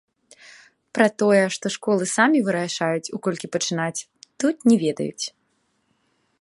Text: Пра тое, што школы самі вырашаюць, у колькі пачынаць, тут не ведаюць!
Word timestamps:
Пра 0.97 1.07
тое, 1.21 1.41
што 1.57 1.65
школы 1.75 2.03
самі 2.17 2.39
вырашаюць, 2.49 3.11
у 3.19 3.21
колькі 3.27 3.47
пачынаць, 3.57 4.05
тут 4.45 4.55
не 4.73 4.77
ведаюць! 4.85 5.25